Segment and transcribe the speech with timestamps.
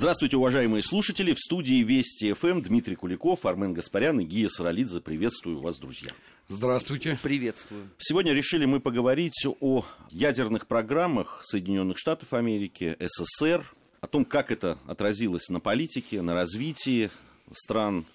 [0.00, 1.34] Здравствуйте, уважаемые слушатели.
[1.34, 5.02] В студии Вести ФМ Дмитрий Куликов, Армен Гаспарян и Гия Саралидзе.
[5.02, 6.08] Приветствую вас, друзья.
[6.48, 7.18] Здравствуйте.
[7.22, 7.90] Приветствую.
[7.98, 13.62] Сегодня решили мы поговорить о ядерных программах Соединенных Штатов Америки, СССР,
[14.00, 17.10] о том, как это отразилось на политике, на развитии
[17.52, 18.06] стран,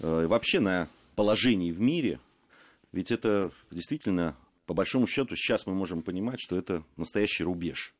[0.00, 2.20] э, вообще на положении в мире.
[2.90, 4.34] Ведь это действительно,
[4.64, 7.92] по большому счету, сейчас мы можем понимать, что это настоящий рубеж.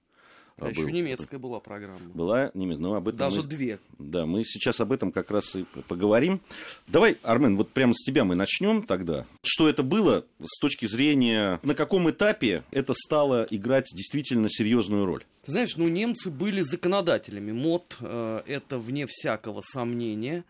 [0.59, 0.71] А был.
[0.71, 2.01] еще немецкая была программа.
[2.15, 3.79] Была немецкая, но об этом Даже мы, две.
[3.99, 6.41] Да, мы сейчас об этом как раз и поговорим.
[6.87, 9.27] Давай, Армен, вот прямо с тебя мы начнем тогда.
[9.43, 15.25] Что это было с точки зрения, на каком этапе это стало играть действительно серьезную роль?
[15.45, 20.45] Ты знаешь, ну немцы были законодателями МОД, э, это вне всякого сомнения.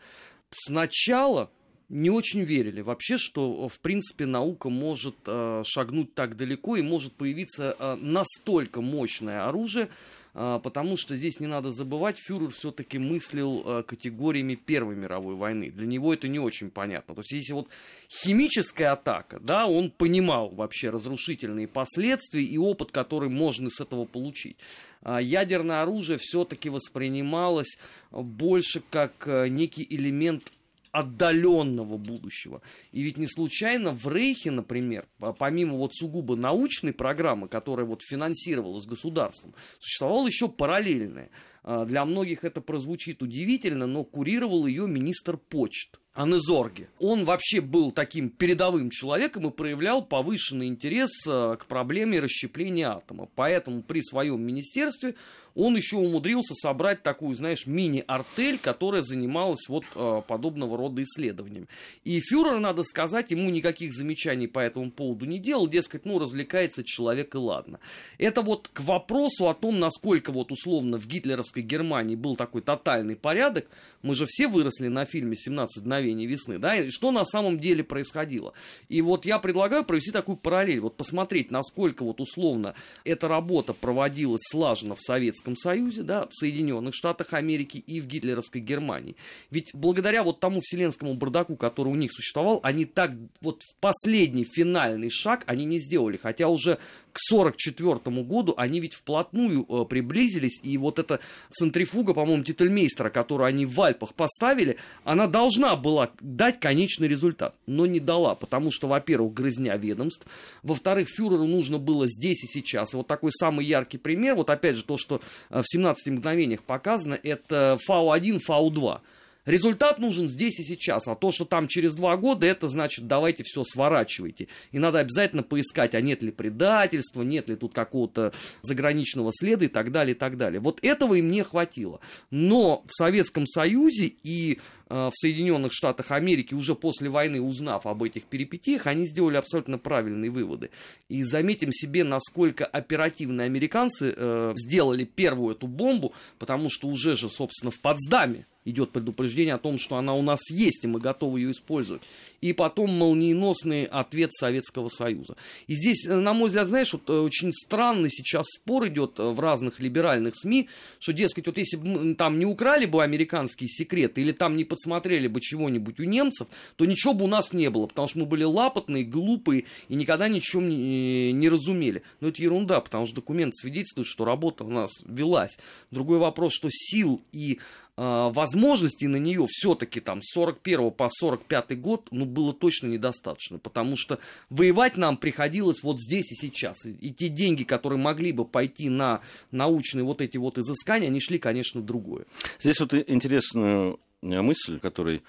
[0.51, 1.51] Сначала
[1.89, 7.15] не очень верили вообще, что, в принципе, наука может э, шагнуть так далеко и может
[7.15, 9.89] появиться э, настолько мощное оружие,
[10.35, 15.71] э, потому что здесь не надо забывать, фюрер все-таки мыслил э, категориями Первой мировой войны.
[15.71, 17.15] Для него это не очень понятно.
[17.15, 17.69] То есть, если вот
[18.11, 24.59] химическая атака, да, он понимал вообще разрушительные последствия и опыт, который можно с этого получить.
[25.01, 27.79] А ядерное оружие все-таки воспринималось
[28.11, 30.53] больше как э, некий элемент
[30.93, 32.63] отдаленного будущего.
[32.93, 35.07] И ведь не случайно в Рейхе, например,
[35.39, 41.31] помимо вот сугубо научной программы, которая вот финансировалась государством, существовала еще параллельная.
[41.63, 45.99] А, для многих это прозвучит удивительно, но курировал ее министр почт.
[46.19, 46.89] Анезорге.
[46.99, 53.29] Он вообще был таким передовым человеком и проявлял повышенный интерес а, к проблеме расщепления атома.
[53.37, 55.15] Поэтому при своем министерстве
[55.55, 61.69] он еще умудрился собрать такую, знаешь, мини-артель, которая занималась вот э, подобного рода исследованиями.
[62.05, 66.85] И фюрер, надо сказать, ему никаких замечаний по этому поводу не делал, дескать, ну, развлекается
[66.85, 67.81] человек и ладно.
[68.19, 73.17] Это вот к вопросу о том, насколько вот условно в гитлеровской Германии был такой тотальный
[73.17, 73.67] порядок,
[74.03, 77.83] мы же все выросли на фильме «17 мгновений весны», да, и что на самом деле
[77.83, 78.53] происходило.
[78.89, 82.75] И вот я предлагаю провести такую параллель, вот посмотреть, насколько вот условно
[83.05, 88.07] эта работа проводилась слаженно в Советском Советском Союзе, да, в Соединенных Штатах Америки и в
[88.07, 89.17] гитлеровской Германии.
[89.51, 94.45] Ведь благодаря вот тому вселенскому бардаку, который у них существовал, они так вот в последний
[94.45, 96.17] финальный шаг они не сделали.
[96.17, 96.79] Хотя уже
[97.13, 101.21] к 1944 году они ведь вплотную э, приблизились, и вот эта
[101.51, 107.87] центрифуга, по-моему, Тительмейстера, которую они в Альпах поставили, она должна была дать конечный результат, но
[107.87, 110.27] не дала, потому что, во-первых, грызня ведомств,
[110.63, 112.95] во-вторых, фюреру нужно было здесь и сейчас.
[112.95, 115.21] И вот такой самый яркий пример, вот опять же то, что
[115.51, 119.01] э, в 17 мгновениях показано, это Фау-1, Фау-2.
[119.49, 123.45] Результат нужен здесь и сейчас, а то, что там через два года, это значит, давайте
[123.45, 124.49] все сворачивайте.
[124.73, 129.69] И надо обязательно поискать, а нет ли предательства, нет ли тут какого-то заграничного следа и
[129.69, 130.61] так далее, и так далее.
[130.61, 132.01] Вот этого им не хватило.
[132.31, 134.59] Но в Советском Союзе и
[134.91, 139.79] э, в Соединенных Штатах Америки, уже после войны узнав об этих перипетиях, они сделали абсолютно
[139.79, 140.69] правильные выводы.
[141.09, 147.31] И заметим себе, насколько оперативно американцы э, сделали первую эту бомбу, потому что уже же,
[147.31, 151.41] собственно, в Потсдаме идет предупреждение о том, что она у нас есть, и мы готовы
[151.41, 152.03] ее использовать.
[152.41, 155.37] И потом молниеносный ответ Советского Союза.
[155.67, 159.29] И здесь, э, на мой взгляд, знаешь, вот э, очень странный сейчас спор идет э,
[159.29, 160.69] в разных либеральных СМИ,
[160.99, 165.29] что, дескать, вот если бы там не украли бы американские секреты, или там не подсмотрели
[165.29, 168.45] бы чего-нибудь у немцев, то ничего бы у нас не было, потому что мы были
[168.45, 172.03] лапотные, глупые и никогда ничего не, разумели.
[172.21, 175.59] Но это ерунда, потому что документ свидетельствует, что работа у нас велась.
[175.91, 177.59] Другой вопрос, что сил и
[177.99, 183.97] возможностей на нее все-таки там с 41 по 45 год, ну, было точно недостаточно, потому
[183.97, 184.21] что
[184.51, 186.87] воевать нам приходилось вот здесь и сейчас.
[186.87, 189.21] И, и те деньги, которые могли бы пойти на
[189.51, 192.25] научные вот эти вот изыскания, они шли, конечно, другое.
[192.61, 195.23] Здесь вот интересная мысль, которую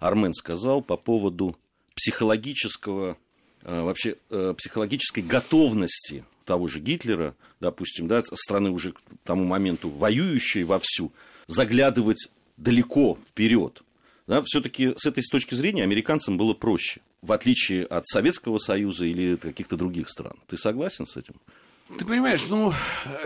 [0.00, 1.56] Армен сказал по поводу
[1.94, 3.16] психологического,
[3.62, 9.90] а, вообще э, психологической готовности того же Гитлера, допустим, да, страны уже к тому моменту
[9.90, 11.12] воюющей вовсю,
[11.46, 13.82] заглядывать далеко вперед.
[14.26, 19.36] Да, все-таки с этой точки зрения американцам было проще, в отличие от Советского Союза или
[19.36, 20.34] каких-то других стран.
[20.48, 21.34] Ты согласен с этим?
[21.96, 22.72] Ты понимаешь, ну,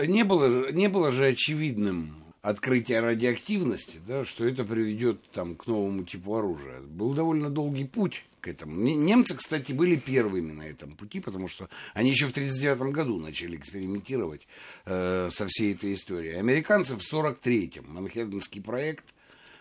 [0.05, 6.03] не было, не было же очевидным открытие радиоактивности, да, что это приведет там, к новому
[6.03, 6.81] типу оружия.
[6.81, 8.75] Был довольно долгий путь к этому.
[8.75, 13.55] Немцы, кстати, были первыми на этом пути, потому что они еще в 1939 году начали
[13.55, 14.47] экспериментировать
[14.85, 16.33] э, со всей этой историей.
[16.33, 19.13] Американцы в 1943-м, Манхэттенский проект,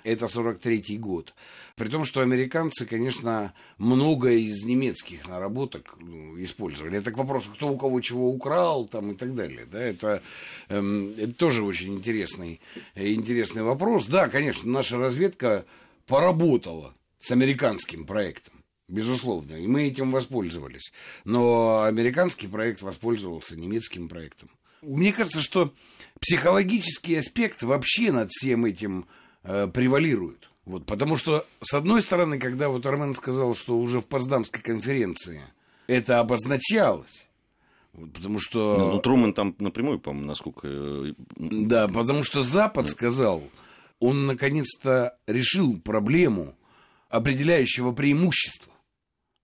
[0.05, 1.35] это 43-й год.
[1.77, 6.99] При том, что американцы, конечно, многое из немецких наработок ну, использовали.
[6.99, 9.67] Это к вопросу, кто у кого чего украл там, и так далее.
[9.71, 9.81] Да?
[9.81, 10.23] Это,
[10.69, 12.61] эм, это тоже очень интересный,
[12.95, 14.07] интересный вопрос.
[14.07, 15.65] Да, конечно, наша разведка
[16.07, 18.60] поработала с американским проектом.
[18.91, 20.93] Безусловно, и мы этим воспользовались.
[21.25, 24.51] Но американский проект воспользовался немецким проектом.
[24.83, 25.73] Мне кажется, что
[26.21, 29.07] психологический аспект вообще над всем этим
[29.45, 30.51] э, превалирует.
[30.65, 35.43] Вот, потому что, с одной стороны, когда вот Армен сказал, что уже в Потсдамской конференции
[35.87, 37.27] это обозначалось,
[37.93, 38.77] вот, потому что...
[38.77, 40.67] Ну, ну, Трумэн там напрямую, по-моему, насколько...
[40.67, 43.45] Э, да, потому что Запад сказал,
[44.01, 46.57] он наконец-то решил проблему
[47.09, 48.73] определяющего преимущества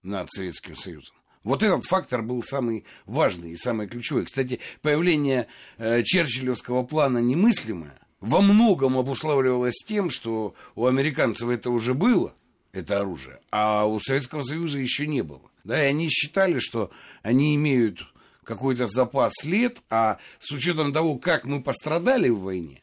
[0.07, 1.15] над Советским Союзом.
[1.45, 4.25] Вот этот фактор был самый важный и самый ключевой.
[4.25, 5.47] Кстати, появление
[5.79, 12.35] э, Черчиллевского плана немыслимое во многом обуславливалось тем, что у американцев это уже было,
[12.73, 15.43] это оружие, а у Советского Союза еще не было.
[15.63, 16.91] Да, и они считали, что
[17.23, 18.01] они имеют
[18.45, 22.83] какой-то запас лет, а с учетом того, как мы пострадали в войне,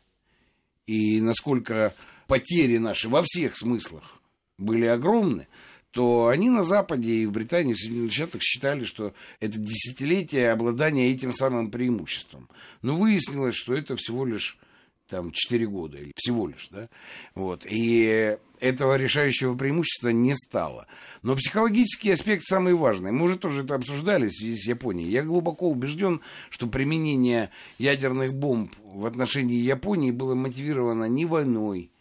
[0.85, 1.93] и насколько
[2.27, 4.21] потери наши во всех смыслах
[4.57, 5.47] были огромны,
[5.93, 11.11] то они на Западе и в Британии, в Соединенных Штатах считали, что это десятилетие обладания
[11.11, 12.49] этим самым преимуществом.
[12.81, 14.57] Но выяснилось, что это всего лишь
[15.07, 16.89] там 4 года, всего лишь, да,
[17.35, 20.87] вот, и этого решающего преимущества не стало.
[21.21, 23.11] Но психологический аспект самый важный.
[23.11, 25.11] Мы уже тоже это обсуждали в связи с Японией.
[25.11, 31.91] Я глубоко убежден, что применение ядерных бомб в отношении Японии было мотивировано не войной,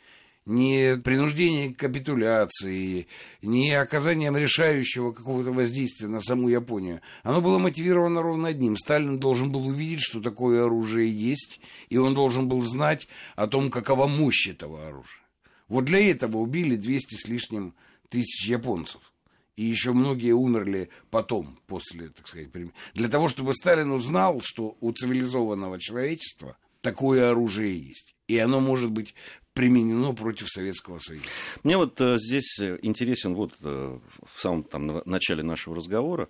[0.45, 3.07] ни принуждение к капитуляции,
[3.43, 7.01] ни оказанием решающего какого-то воздействия на саму Японию.
[7.23, 8.77] Оно было мотивировано ровно одним.
[8.77, 13.71] Сталин должен был увидеть, что такое оружие есть, и он должен был знать о том,
[13.71, 15.23] какова мощь этого оружия.
[15.69, 17.75] Вот для этого убили 200 с лишним
[18.09, 19.13] тысяч японцев.
[19.57, 22.49] И еще многие умерли потом, после, так сказать,
[22.95, 28.15] для того, чтобы Сталин узнал, что у цивилизованного человечества такое оружие есть.
[28.29, 29.15] И оно может быть
[29.55, 31.25] применено против Советского Союза.
[31.63, 33.99] Мне вот э, здесь интересен вот э,
[34.35, 36.29] в самом там, начале нашего разговора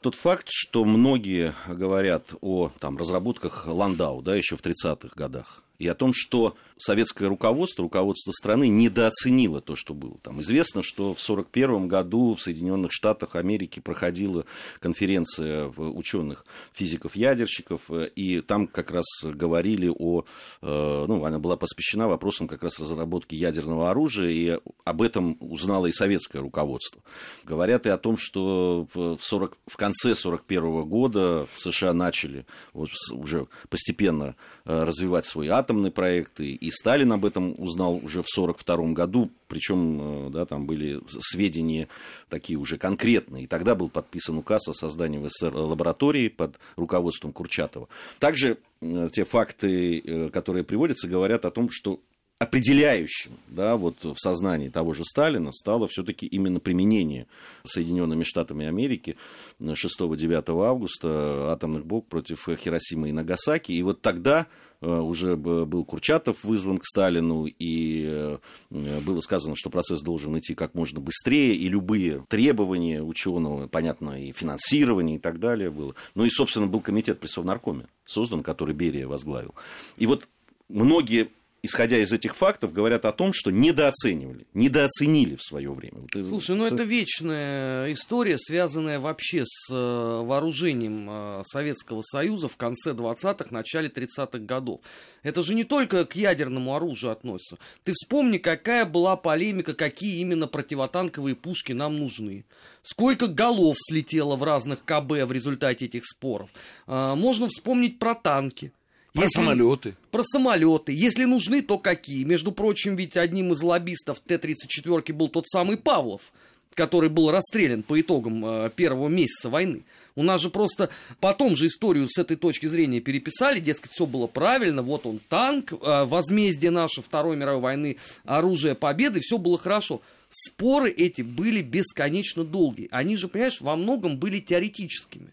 [0.00, 5.86] тот факт, что многие говорят о там, разработках Ландау да, еще в 30-х годах и
[5.86, 10.18] о том, что советское руководство, руководство страны недооценило то, что было.
[10.22, 14.44] Там известно, что в 1941 году в Соединенных Штатах Америки проходила
[14.80, 20.24] конференция ученых физиков-ядерщиков, и там как раз говорили о...
[20.62, 25.86] Э, ну, она была посвящена вопросам как раз разработки ядерного оружия, и об этом узнало
[25.86, 27.02] и советское руководство.
[27.44, 32.88] Говорят и о том, что в, 40, в конце 1941 года в США начали вот,
[33.12, 38.28] уже постепенно э, развивать свой атомный проект, и и Сталин об этом узнал уже в
[38.36, 41.88] 1942 году, причем э, да, там были сведения
[42.28, 43.44] такие уже конкретные.
[43.44, 47.88] И тогда был подписан указ о создании в СССР лаборатории под руководством Курчатова.
[48.18, 52.00] Также э, те факты, э, которые приводятся, говорят о том, что
[52.38, 57.26] определяющим да, вот в сознании того же Сталина стало все-таки именно применение
[57.64, 59.16] Соединенными Штатами Америки
[59.60, 63.72] 6-9 августа атомных бомб против Хиросимы и Нагасаки.
[63.72, 64.46] И вот тогда
[64.80, 68.38] Э, уже был Курчатов вызван к Сталину, и э,
[68.70, 74.32] было сказано, что процесс должен идти как можно быстрее, и любые требования ученого, понятно, и
[74.32, 75.94] финансирование и так далее было.
[76.14, 79.54] Ну и, собственно, был комитет при Совнаркоме создан, который Берия возглавил.
[79.96, 80.28] И вот
[80.68, 81.30] многие
[81.62, 86.00] исходя из этих фактов, говорят о том, что недооценивали, недооценили в свое время.
[86.12, 92.92] Слушай, ну это вечная история, связанная вообще с э, вооружением э, Советского Союза в конце
[92.92, 94.80] 20-х, начале 30-х годов.
[95.22, 97.58] Это же не только к ядерному оружию относится.
[97.82, 102.44] Ты вспомни, какая была полемика, какие именно противотанковые пушки нам нужны.
[102.82, 106.50] Сколько голов слетело в разных КБ в результате этих споров.
[106.86, 108.72] Э, можно вспомнить про танки.
[109.18, 109.40] Про Если...
[109.40, 109.94] самолеты.
[110.12, 110.92] Про самолеты.
[110.92, 112.22] Если нужны, то какие?
[112.22, 116.32] Между прочим, ведь одним из лоббистов Т-34 был тот самый Павлов,
[116.74, 119.82] который был расстрелян по итогам э, первого месяца войны.
[120.14, 124.28] У нас же просто потом же историю с этой точки зрения переписали, дескать, все было
[124.28, 130.00] правильно, вот он танк, э, возмездие нашей Второй мировой войны, оружие победы, все было хорошо.
[130.30, 132.86] Споры эти были бесконечно долгие.
[132.92, 135.32] Они же, понимаешь, во многом были теоретическими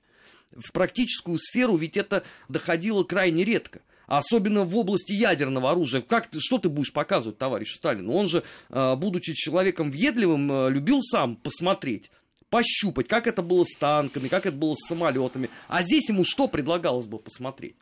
[0.56, 3.82] в практическую сферу ведь это доходило крайне редко.
[4.08, 6.02] Особенно в области ядерного оружия.
[6.02, 8.14] Как ты, что ты будешь показывать товарищу Сталину?
[8.14, 12.12] Он же, а, будучи человеком въедливым, а, любил сам посмотреть
[12.50, 15.50] пощупать, как это было с танками, как это было с самолетами.
[15.68, 17.76] А здесь ему что предлагалось бы посмотреть?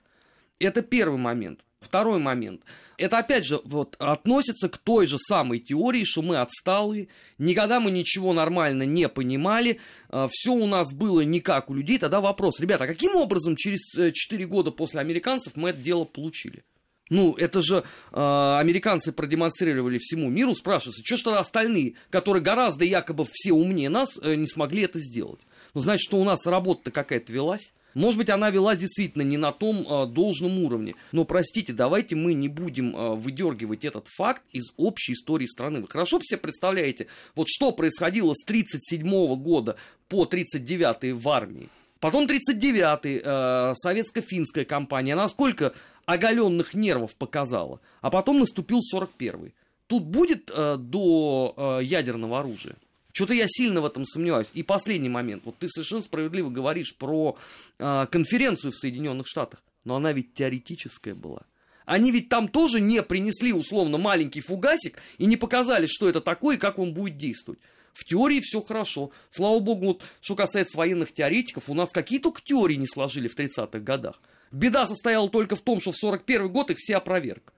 [0.59, 1.59] Это первый момент.
[1.83, 2.61] Второй момент.
[2.97, 7.91] Это, опять же, вот, относится к той же самой теории, что мы отсталые, никогда мы
[7.91, 11.97] ничего нормально не понимали, э, все у нас было не как у людей.
[11.97, 13.81] Тогда вопрос, ребята, а каким образом через
[14.13, 16.63] 4 года после американцев мы это дело получили?
[17.09, 23.25] Ну, это же э, американцы продемонстрировали всему миру, спрашивается, что что остальные, которые гораздо якобы
[23.29, 25.41] все умнее нас, э, не смогли это сделать?
[25.73, 27.73] Ну, значит, что у нас работа-то какая-то велась?
[27.93, 30.95] Может быть, она велась действительно не на том э, должном уровне.
[31.11, 35.81] Но, простите, давайте мы не будем э, выдергивать этот факт из общей истории страны.
[35.81, 39.75] Вы хорошо себе представляете, вот что происходило с 1937 года
[40.07, 41.69] по 1939 в армии?
[41.99, 45.73] Потом 39-й, э, советско-финская кампания, насколько
[46.05, 47.79] оголенных нервов показала.
[48.01, 49.53] А потом наступил 41-й.
[49.87, 52.75] Тут будет э, до э, ядерного оружия?
[53.11, 54.49] Что-то я сильно в этом сомневаюсь.
[54.53, 55.43] И последний момент.
[55.45, 57.37] Вот ты совершенно справедливо говоришь про
[57.77, 59.63] э, конференцию в Соединенных Штатах.
[59.85, 61.43] Но она ведь теоретическая была.
[61.85, 66.55] Они ведь там тоже не принесли условно маленький фугасик и не показали, что это такое
[66.55, 67.59] и как он будет действовать.
[67.93, 69.11] В теории все хорошо.
[69.29, 73.37] Слава богу, вот, что касается военных теоретиков, у нас какие только теории не сложили в
[73.37, 74.19] 30-х годах.
[74.53, 77.51] Беда состояла только в том, что в 41 год их все опроверг.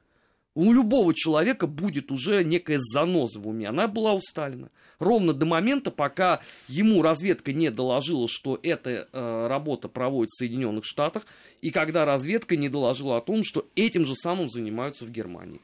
[0.55, 3.67] У любого человека будет уже некая заноза в уме.
[3.67, 4.71] Она была у Сталина.
[4.99, 10.85] Ровно до момента, пока ему разведка не доложила, что эта э, работа проводится в Соединенных
[10.85, 11.27] Штатах,
[11.59, 15.59] и когда разведка не доложила о том, что этим же самым занимаются в Германии.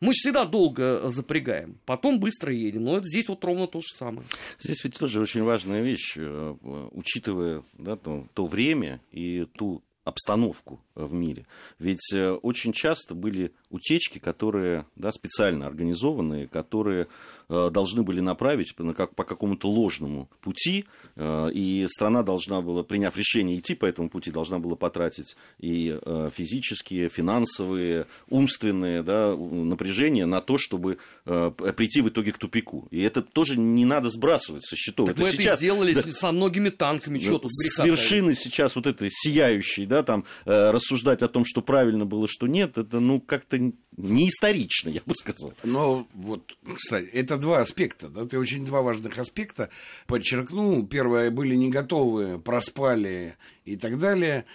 [0.00, 2.82] Мы всегда долго запрягаем, потом быстро едем.
[2.82, 4.26] Но это здесь вот ровно то же самое.
[4.58, 6.56] Здесь ведь тоже очень важная вещь, э,
[6.90, 11.46] учитывая да, то, то время и ту обстановку в мире.
[11.78, 17.06] Ведь э, очень часто были утечки, которые да, специально организованные, которые
[17.48, 22.82] э, должны были направить по, как, по какому-то ложному пути, э, и страна должна была,
[22.82, 29.36] приняв решение идти по этому пути, должна была потратить и э, физические, финансовые, умственные да,
[29.36, 32.88] напряжения на то, чтобы э, прийти в итоге к тупику.
[32.90, 35.06] И это тоже не надо сбрасывать со счетов.
[35.06, 38.74] Так это мы сейчас, это сделали да, со многими танками, что тут С вершины сейчас
[38.74, 42.98] вот этой сияющей, да, там, э, рассуждать о том, что правильно было, что нет, это,
[42.98, 45.52] ну, как-то не исторично, я бы сказал.
[45.64, 49.68] Но вот, кстати, это два аспекта, да, ты очень два важных аспекта
[50.06, 50.86] подчеркнул.
[50.86, 54.46] Первое, были не готовы, проспали и так далее.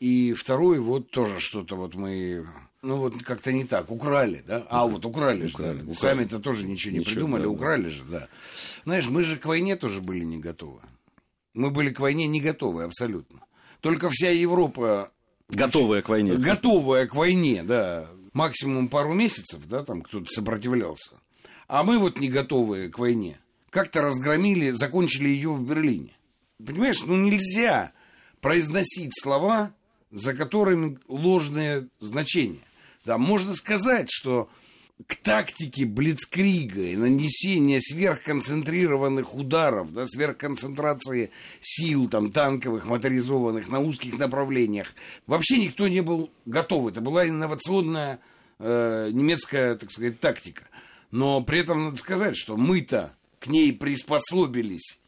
[0.00, 2.46] И второй, вот тоже что-то вот мы
[2.82, 4.66] ну вот как-то не так, украли, да?
[4.70, 5.94] А вот украли, украли же, да.
[5.94, 7.90] Сами-то тоже ничего не ничего, придумали, да, украли да.
[7.90, 8.28] же, да.
[8.84, 10.80] Знаешь, мы же к войне тоже были не готовы.
[11.52, 13.40] Мы были к войне не готовы абсолютно.
[13.86, 15.12] Только вся Европа
[15.48, 16.34] Готовая к войне.
[16.34, 18.08] Готовая к войне, да.
[18.32, 21.14] Максимум пару месяцев, да, там кто-то сопротивлялся.
[21.68, 23.38] А мы вот не готовые к войне.
[23.70, 26.10] Как-то разгромили, закончили ее в Берлине.
[26.58, 27.92] Понимаешь, ну нельзя
[28.40, 29.72] произносить слова,
[30.10, 32.64] за которыми ложное значение.
[33.04, 34.50] Да, можно сказать, что
[35.06, 44.18] к тактике Блицкрига и нанесения сверхконцентрированных ударов, да, сверхконцентрации сил там, танковых, моторизованных на узких
[44.18, 44.94] направлениях,
[45.26, 46.88] вообще никто не был готов.
[46.88, 48.20] Это была инновационная
[48.58, 50.64] э, немецкая, так сказать, тактика.
[51.10, 54.98] Но при этом надо сказать, что мы-то к ней приспособились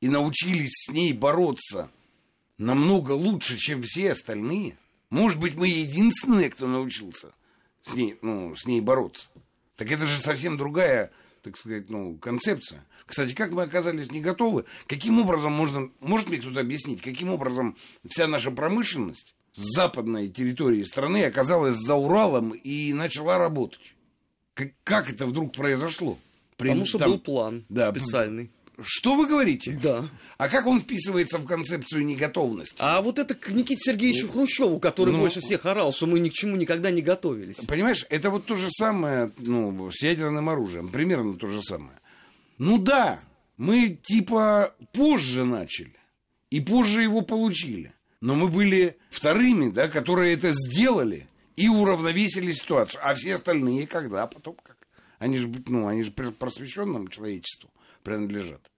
[0.00, 1.90] и научились с ней бороться
[2.58, 4.76] намного лучше, чем все остальные.
[5.08, 7.32] Может быть, мы единственные, кто научился
[7.88, 9.26] с ней, ну, с ней бороться.
[9.76, 11.10] Так это же совсем другая,
[11.42, 12.84] так сказать, ну, концепция.
[13.06, 14.64] Кстати, как мы оказались не готовы?
[14.86, 17.76] Каким образом можно, может мне кто-то объяснить, каким образом
[18.06, 23.94] вся наша промышленность с западной территории страны оказалась за Уралом и начала работать?
[24.54, 26.18] Как, как это вдруг произошло?
[26.56, 28.50] При, Потому что там, был план да, специальный.
[28.80, 29.78] Что вы говорите?
[29.82, 30.08] Да.
[30.36, 32.76] А как он вписывается в концепцию неготовности?
[32.78, 36.20] А вот это к Никите Сергеевичу ну, Хрущеву, который ну, больше всех орал, что мы
[36.20, 37.56] ни к чему никогда не готовились.
[37.66, 40.90] Понимаешь, это вот то же самое ну, с ядерным оружием.
[40.90, 41.98] Примерно то же самое.
[42.58, 43.20] Ну да,
[43.56, 45.96] мы типа позже начали.
[46.50, 47.92] И позже его получили.
[48.20, 53.00] Но мы были вторыми, да, которые это сделали и уравновесили ситуацию.
[53.04, 54.26] А все остальные когда?
[54.28, 54.76] Потом как?
[55.18, 57.70] Они же, ну, они же просвещенному человечеству
[58.08, 58.70] принадлежат.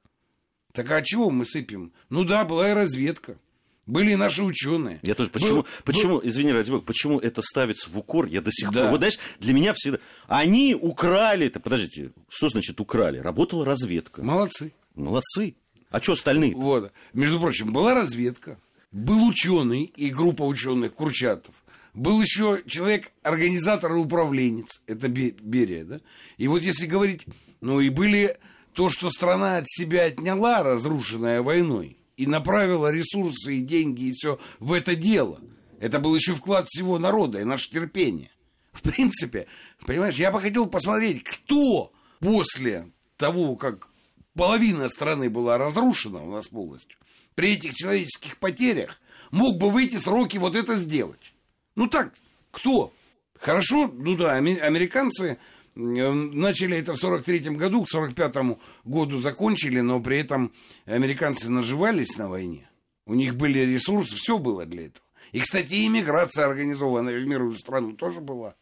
[0.73, 1.93] Так а чего мы сыпем?
[2.11, 3.39] Ну да, была и разведка.
[3.87, 5.01] Были и наши ученые.
[5.03, 5.31] Я тоже.
[5.31, 6.21] Почему, был, почему был...
[6.25, 8.27] извини, ради бога, почему это ставится в укор?
[8.27, 8.83] Я до сих да.
[8.83, 8.91] пор.
[8.91, 9.99] Вот знаешь, для меня всегда.
[10.29, 11.59] Они украли это.
[11.59, 13.19] Подождите, что значит украли?
[13.19, 14.23] Работала разведка.
[14.23, 14.73] Молодцы.
[14.95, 15.55] Молодцы.
[15.91, 16.55] А что остальные?
[16.55, 16.93] Вот.
[17.15, 18.59] Между прочим, была разведка,
[18.93, 21.55] был ученый и группа ученых Курчатов.
[21.95, 24.81] Был еще человек, организатор и управленец.
[24.87, 26.01] Это Берия, да?
[26.37, 27.27] И вот если говорить,
[27.61, 28.39] ну и были
[28.73, 34.39] то, что страна от себя отняла, разрушенная войной, и направила ресурсы и деньги и все
[34.59, 35.41] в это дело,
[35.81, 38.31] это был еще вклад всего народа и наше терпение.
[38.73, 39.47] в принципе,
[39.87, 43.89] понимаешь, я бы хотел посмотреть, кто после того, как
[44.35, 46.99] половина страны была разрушена у нас полностью,
[47.35, 49.01] при этих человеческих потерях,
[49.31, 51.35] мог бы в эти сроки вот это сделать.
[51.77, 52.15] Ну так,
[52.51, 52.93] кто?
[53.39, 55.39] Хорошо, ну да, американцы
[55.75, 60.53] начали это в 43-м году, к 45-му году закончили, но при этом
[60.85, 62.69] американцы наживались на войне.
[63.07, 65.05] У них были ресурсы, все было для этого.
[65.33, 68.55] И, кстати, иммиграция организованная в мировую страну тоже была.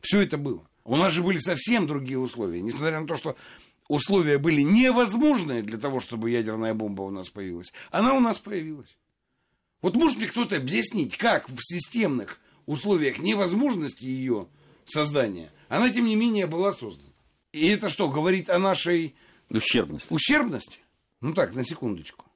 [0.00, 0.66] Все это было.
[0.84, 2.60] У нас же были совсем другие условия.
[2.60, 3.36] Несмотря на то, что
[3.88, 8.96] условия были невозможные для того, чтобы ядерная бомба у нас появилась, она у нас появилась.
[9.80, 14.48] Вот может мне кто-то объяснить, как в системных условиях невозможности ее
[14.86, 17.12] создания, она, тем не менее, была создана.
[17.52, 19.14] И это что, говорит о нашей...
[19.50, 20.12] Ущербности.
[20.12, 20.80] Ущербности?
[21.20, 22.26] Ну так, на секундочку.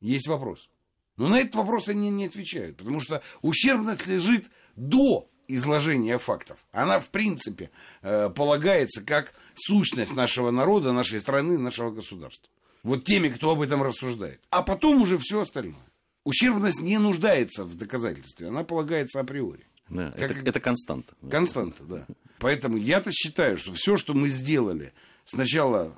[0.00, 0.68] Есть вопрос.
[1.16, 6.58] Но на этот вопрос они не отвечают, потому что ущербность лежит до изложения фактов.
[6.72, 7.70] Она, в принципе,
[8.02, 12.50] э, полагается как сущность нашего народа, нашей страны, нашего государства.
[12.82, 14.40] Вот теми, кто об этом рассуждает.
[14.50, 15.86] А потом уже все остальное.
[16.24, 19.66] Ущербность не нуждается в доказательстве, она полагается априори.
[19.88, 20.30] Да, как...
[20.30, 21.14] это, это константа.
[21.30, 22.06] Константа, да.
[22.38, 24.92] Поэтому я-то считаю, что все, что мы сделали
[25.24, 25.96] сначала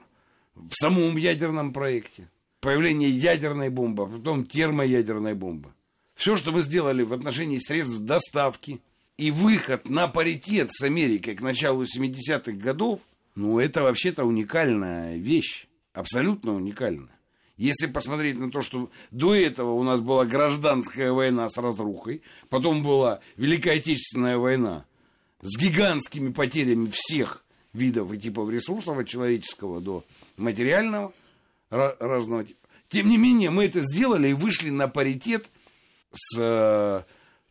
[0.55, 5.71] в самом ядерном проекте, появление ядерной бомбы, а потом термоядерной бомбы,
[6.14, 8.81] все, что мы сделали в отношении средств доставки
[9.19, 13.00] и выход на паритет с Америкой к началу 70-х годов,
[13.35, 17.15] ну, это вообще-то уникальная вещь, абсолютно уникальная.
[17.57, 22.83] Если посмотреть на то, что до этого у нас была гражданская война с разрухой, потом
[22.83, 24.85] была Великая Отечественная война
[25.41, 30.05] с гигантскими потерями всех видов и типов ресурсов, от человеческого до
[30.37, 31.13] материального,
[31.71, 32.61] разного типа.
[32.89, 35.49] Тем не менее, мы это сделали и вышли на паритет
[36.13, 37.03] с э,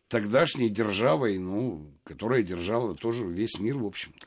[0.08, 4.26] тогдашней державой, ну, которая держала тоже весь мир, в общем-то.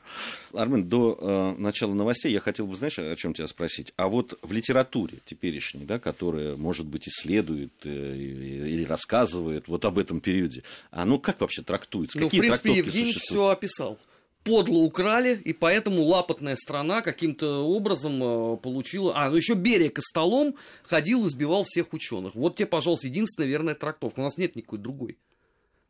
[0.52, 3.92] Армен, до э, начала новостей я хотел бы, знаешь, о чем тебя спросить?
[3.96, 9.98] А вот в литературе теперешней, да, которая, может быть, исследует э, или рассказывает вот об
[9.98, 12.18] этом периоде, оно как вообще трактуется?
[12.18, 13.98] Ну, Какие в принципе, Евгений все описал
[14.44, 19.12] подло украли, и поэтому лапотная страна каким-то образом э, получила...
[19.14, 22.34] А, ну еще Берия столом ходил и сбивал всех ученых.
[22.34, 24.20] Вот тебе, пожалуйста, единственная верная трактовка.
[24.20, 25.18] У нас нет никакой другой.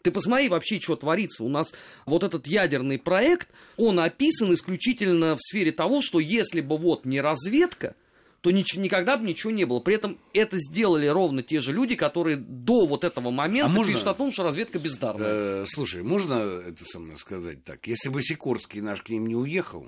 [0.02, 1.44] Ты посмотри вообще, что творится.
[1.44, 1.72] У нас
[2.06, 7.20] вот этот ядерный проект, он описан исключительно в сфере того, что если бы вот не
[7.20, 7.94] разведка,
[8.40, 9.80] то нич- никогда бы ничего не было.
[9.80, 13.92] При этом это сделали ровно те же люди, которые до вот этого момента а можно...
[13.92, 15.62] пишут о том, что разведка бездарная.
[15.62, 17.86] Э, слушай, можно это со мной сказать так?
[17.86, 19.86] Если бы Сикорский наш к ним не уехал,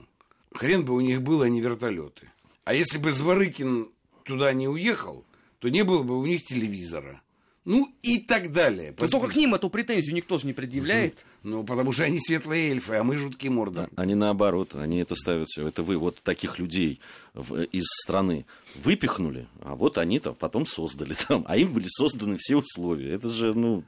[0.52, 2.30] хрен бы у них было не вертолеты.
[2.64, 3.88] А если бы Зворыкин
[4.24, 5.24] туда не уехал,
[5.58, 7.22] то не было бы у них телевизора.
[7.64, 8.92] Ну и так далее.
[8.98, 11.24] Но только к ним эту претензию никто же не предъявляет.
[11.44, 13.88] Ну, потому что они светлые эльфы, а мы жуткие морды.
[13.94, 15.68] Они наоборот, они это ставят все.
[15.68, 17.00] Это вы вот таких людей
[17.34, 18.44] в, из страны
[18.82, 21.44] выпихнули, а вот они-то потом создали там.
[21.48, 23.12] А им были созданы все условия.
[23.12, 23.82] Это же, ну,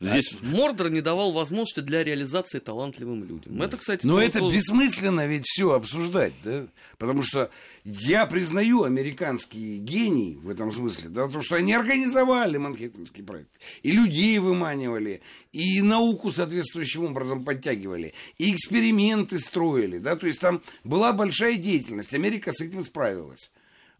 [0.00, 0.36] здесь...
[0.40, 3.62] А Мордор не давал возможности для реализации талантливым людям.
[3.62, 4.04] Это, кстати...
[4.06, 4.56] Но это тоже...
[4.56, 6.66] бессмысленно ведь все обсуждать, да?
[6.98, 7.50] Потому что
[7.84, 13.50] я признаю американский гений в этом смысле, да, то, что они организовали Манхэттенский проект,
[13.82, 15.22] и людей выманивали,
[15.52, 22.12] и науку соответствующим образом подтягивали, и эксперименты строили, да, то есть там была большая деятельность,
[22.12, 23.50] Америка с этим справилась.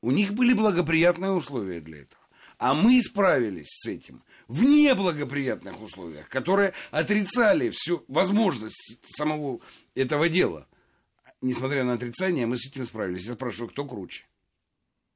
[0.01, 2.21] У них были благоприятные условия для этого.
[2.59, 9.61] А мы справились с этим в неблагоприятных условиях, которые отрицали всю возможность самого
[9.95, 10.66] этого дела.
[11.40, 13.27] Несмотря на отрицание, мы с этим справились.
[13.27, 14.25] Я спрашиваю, кто круче?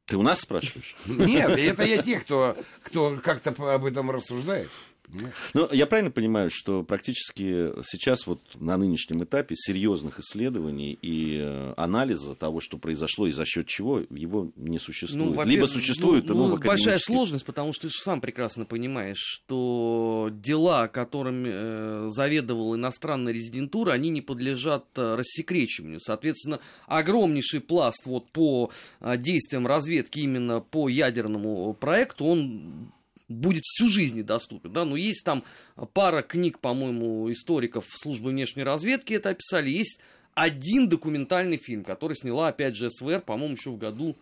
[0.06, 0.96] Ты у нас спрашиваешь?
[1.06, 4.70] Нет, это я тех, кто, кто как-то об этом рассуждает.
[5.52, 11.74] Ну, я правильно понимаю, что практически сейчас вот на нынешнем этапе серьезных исследований и э,
[11.76, 15.36] анализа того, что произошло и за счет чего, его не существует.
[15.36, 19.18] Ну, Либо существует, ну, но ну, Большая сложность, потому что ты же сам прекрасно понимаешь,
[19.18, 26.00] что дела, которыми э, заведовала иностранная резидентура, они не подлежат э, рассекречиванию.
[26.00, 32.92] Соответственно, огромнейший пласт вот по э, действиям разведки именно по ядерному проекту, он
[33.28, 34.72] будет всю жизнь недоступен.
[34.72, 34.84] Да?
[34.84, 35.44] Но есть там
[35.92, 39.70] пара книг, по-моему, историков службы внешней разведки это описали.
[39.70, 40.00] Есть
[40.34, 44.16] один документальный фильм, который сняла, опять же, СВР, по-моему, еще в году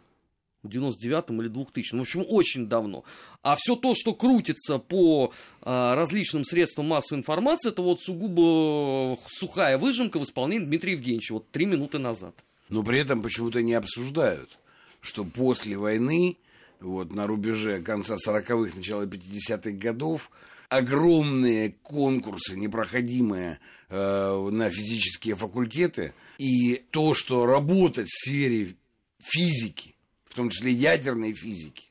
[0.63, 3.05] в 99-м или 2000 В общем, очень давно.
[3.43, 9.79] А все то, что крутится по а, различным средствам массовой информации, это вот сугубо сухая
[9.79, 12.35] выжимка в исполнении Дмитрия Евгеньевича, вот три минуты назад.
[12.69, 14.59] Но при этом почему-то не обсуждают,
[15.01, 16.37] что после войны
[16.83, 20.31] вот на рубеже конца 40-х, начала 50-х годов.
[20.69, 23.59] Огромные конкурсы, непроходимые
[23.91, 28.77] э, на физические факультеты, и то, что работать в сфере
[29.21, 31.89] физики, в том числе ядерной физики,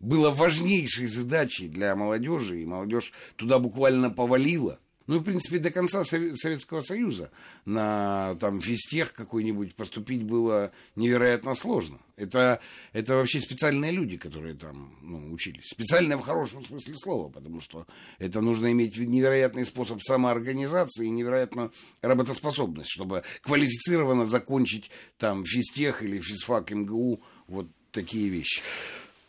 [0.00, 4.80] было важнейшей задачей для молодежи, и молодежь туда буквально повалила.
[5.12, 7.30] Ну, в принципе, до конца Советского Союза
[7.66, 11.98] на там физтех какой-нибудь поступить было невероятно сложно.
[12.16, 12.62] Это,
[12.94, 15.66] это вообще специальные люди, которые там ну, учились.
[15.66, 17.86] Специальные в хорошем смысле слова, потому что
[18.18, 26.20] это нужно иметь невероятный способ самоорганизации и невероятную работоспособность, чтобы квалифицированно закончить там физтех или
[26.20, 28.62] физфак МГУ, вот такие вещи.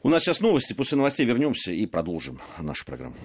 [0.02, 3.17] У нас сейчас новости, после новостей вернемся и продолжим нашу программу.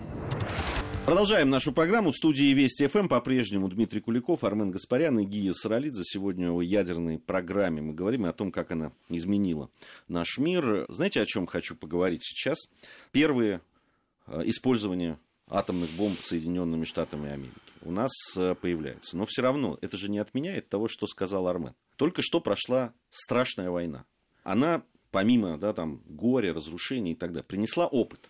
[1.09, 2.13] Продолжаем нашу программу.
[2.13, 6.03] В студии Вести ФМ по-прежнему Дмитрий Куликов, Армен Гаспарян и Гия Саралидзе.
[6.05, 9.71] Сегодня о ядерной программе мы говорим о том, как она изменила
[10.07, 10.85] наш мир.
[10.91, 12.59] Знаете, о чем хочу поговорить сейчас?
[13.11, 13.63] Первые
[14.27, 15.19] э, использования
[15.49, 19.17] атомных бомб Соединенными Штатами Америки у нас э, появляются.
[19.17, 21.73] Но все равно это же не отменяет того, что сказал Армен.
[21.97, 24.05] Только что прошла страшная война.
[24.45, 28.21] Она, помимо да, там, горя, разрушений и так далее, принесла опыт.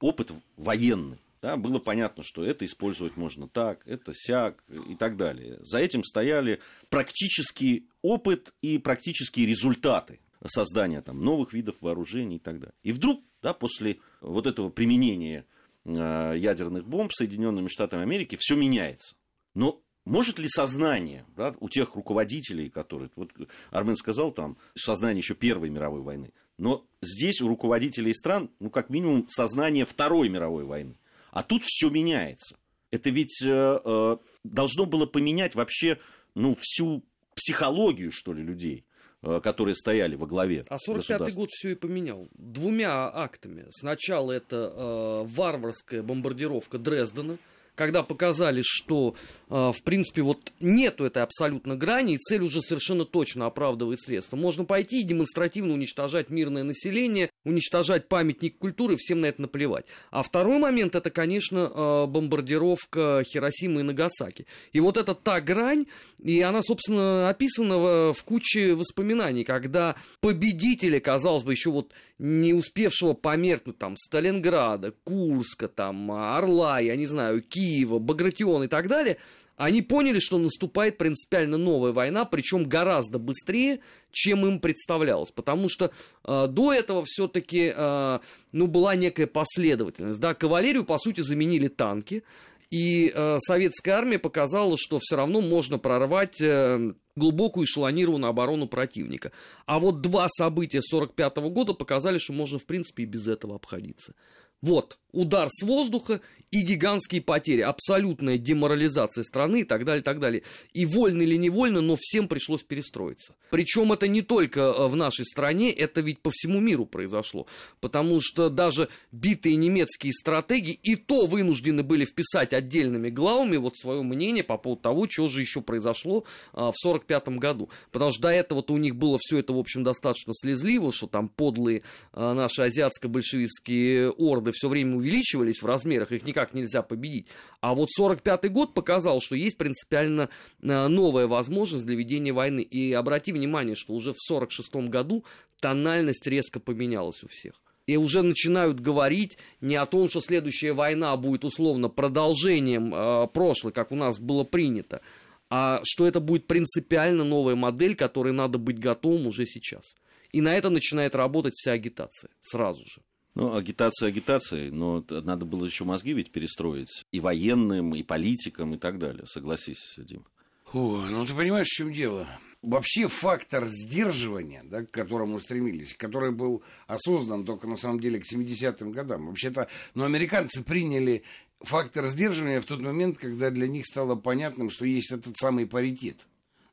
[0.00, 5.60] Опыт военный да, было понятно, что это использовать можно так, это сяк и так далее.
[5.62, 12.58] За этим стояли практический опыт и практические результаты создания там, новых видов вооружений и так
[12.58, 12.74] далее.
[12.82, 15.46] И вдруг, да, после вот этого применения
[15.84, 19.14] э, ядерных бомб Соединенными Штатами Америки все меняется.
[19.54, 23.30] Но может ли сознание да, у тех руководителей, которые, вот
[23.70, 28.90] Армен сказал, там, сознание еще Первой мировой войны, но здесь у руководителей стран, ну, как
[28.90, 30.96] минимум, сознание Второй мировой войны.
[31.36, 32.56] А тут все меняется.
[32.90, 35.98] Это ведь э, э, должно было поменять вообще
[36.34, 38.86] ну, всю психологию, что ли, людей
[39.20, 40.64] э, которые стояли во главе.
[40.70, 42.26] А 45-й год все и поменял.
[42.32, 43.66] Двумя актами.
[43.68, 47.36] Сначала это э, варварская бомбардировка Дрездена,
[47.76, 49.14] когда показали, что,
[49.48, 54.36] э, в принципе, вот нету этой абсолютно грани, и цель уже совершенно точно оправдывает средства.
[54.36, 59.84] Можно пойти и демонстративно уничтожать мирное население, уничтожать памятник культуры, всем на это наплевать.
[60.10, 64.46] А второй момент, это, конечно, э, бомбардировка Хиросимы и Нагасаки.
[64.72, 65.86] И вот это та грань,
[66.20, 73.12] и она, собственно, описана в куче воспоминаний, когда победители, казалось бы, еще вот не успевшего
[73.12, 79.18] померкнуть там Сталинграда, Курска, там Орла, я не знаю, Киева, Багратион и так далее,
[79.56, 85.30] они поняли, что наступает принципиально новая война, причем гораздо быстрее, чем им представлялось.
[85.30, 85.90] Потому что
[86.24, 88.18] э, до этого все-таки э,
[88.52, 90.20] ну, была некая последовательность.
[90.20, 90.34] Да?
[90.34, 92.22] Кавалерию, по сути, заменили танки.
[92.70, 99.32] И э, советская армия показала, что все равно можно прорвать э, глубокую эшелонированную оборону противника.
[99.64, 104.14] А вот два события 1945 года показали, что можно, в принципе, и без этого обходиться.
[104.62, 110.20] Вот, удар с воздуха и гигантские потери, абсолютная деморализация страны и так далее, и так
[110.20, 110.42] далее.
[110.72, 113.34] И вольно или невольно, но всем пришлось перестроиться.
[113.50, 117.46] Причем это не только э, в нашей стране, это ведь по всему миру произошло.
[117.80, 124.02] Потому что даже битые немецкие стратеги и то вынуждены были вписать отдельными главами вот свое
[124.02, 127.70] мнение по поводу того, что же еще произошло а, в 1945 году.
[127.90, 131.28] Потому что до этого-то у них было все это, в общем, достаточно слезливо, что там
[131.28, 137.28] подлые а, наши азиатско-большевистские орды все время увеличивались в размерах, их никак нельзя победить.
[137.60, 140.28] А вот 45-й год показал, что есть принципиально
[140.60, 142.60] э, новая возможность для ведения войны.
[142.60, 145.24] И обрати внимание, что уже в 46-м году
[145.60, 147.54] тональность резко поменялась у всех.
[147.86, 153.72] И уже начинают говорить не о том, что следующая война будет условно продолжением э, прошлой,
[153.72, 155.00] как у нас было принято,
[155.48, 159.94] а что это будет принципиально новая модель, которой надо быть готовым уже сейчас.
[160.32, 163.02] И на это начинает работать вся агитация сразу же.
[163.36, 168.78] Ну, агитация агитацией, но надо было еще мозги ведь перестроить и военным, и политикам, и
[168.78, 169.26] так далее.
[169.26, 170.24] Согласись, Дим.
[170.64, 172.26] Фу, ну ты понимаешь, в чем дело?
[172.62, 178.24] Вообще фактор сдерживания, да, к которому стремились, который был осознан только на самом деле к
[178.24, 179.26] 70-м годам.
[179.26, 181.22] Вообще-то, ну, американцы приняли
[181.60, 186.26] фактор сдерживания в тот момент, когда для них стало понятным, что есть этот самый паритет.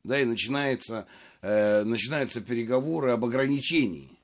[0.06, 1.08] Да, и начинается,
[1.42, 4.18] э, начинаются переговоры об ограничении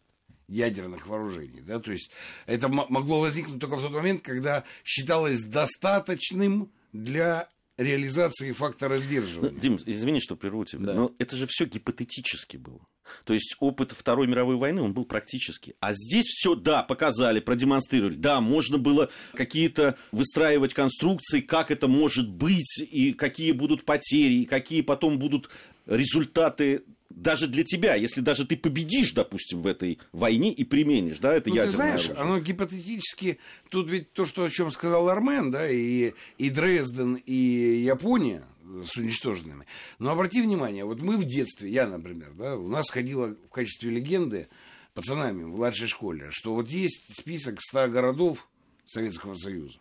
[0.49, 1.61] ядерных вооружений.
[1.61, 1.79] Да?
[1.79, 2.09] То есть
[2.45, 9.53] это могло возникнуть только в тот момент, когда считалось достаточным для реализации фактора сдерживания.
[9.53, 10.93] Ну, Дим, извини, что прерву тебя, да.
[10.93, 12.81] но это же все гипотетически было.
[13.23, 15.75] То есть опыт Второй мировой войны, он был практически.
[15.79, 18.15] А здесь все, да, показали, продемонстрировали.
[18.15, 24.45] Да, можно было какие-то выстраивать конструкции, как это может быть, и какие будут потери, и
[24.45, 25.49] какие потом будут
[25.85, 31.33] результаты даже для тебя, если даже ты победишь, допустим, в этой войне и применишь, да,
[31.33, 32.23] это ну, ядерное ты знаешь, оружие.
[32.23, 37.81] оно гипотетически, тут ведь то, что, о чем сказал Армен, да, и, и Дрезден, и
[37.83, 38.45] Япония
[38.83, 39.65] с уничтоженными.
[39.97, 43.89] Но обрати внимание, вот мы в детстве, я, например, да, у нас ходила в качестве
[43.89, 44.47] легенды
[44.93, 48.47] пацанами в младшей школе, что вот есть список 100 городов
[48.85, 49.79] Советского Союза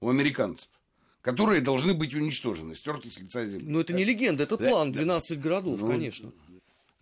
[0.00, 0.68] у американцев
[1.24, 3.64] которые должны быть уничтожены, стерты с лица земли.
[3.66, 6.32] Ну, это не легенда, это план, 12 городов, ну, конечно.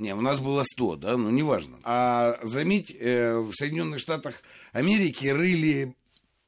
[0.02, 1.78] Не, у нас было 100, да, ну неважно.
[1.84, 5.94] А заметь, э, в Соединенных Штатах Америки рыли